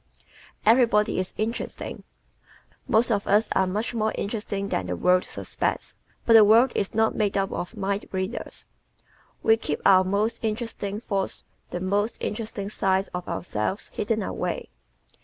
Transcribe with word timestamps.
Everybody 0.65 1.19
is 1.19 1.31
Interesting¶ 1.37 1.97
Most 2.87 3.11
of 3.11 3.27
us 3.27 3.47
are 3.51 3.67
much 3.67 3.93
more 3.93 4.11
interesting 4.15 4.67
than 4.69 4.87
the 4.87 4.95
world 4.95 5.23
suspects. 5.25 5.93
But 6.25 6.33
the 6.33 6.43
world 6.43 6.71
is 6.73 6.95
not 6.95 7.13
made 7.13 7.37
up 7.37 7.51
of 7.51 7.77
mind 7.77 8.07
readers. 8.11 8.65
We 9.43 9.57
keep 9.57 9.79
our 9.85 10.03
most 10.03 10.39
interesting 10.41 11.01
thoughts 11.01 11.43
and 11.71 11.83
the 11.83 11.85
most 11.85 12.17
interesting 12.19 12.71
side 12.71 13.09
of 13.13 13.27
ourselves 13.29 13.91
hidden 13.93 14.23
away. 14.23 14.71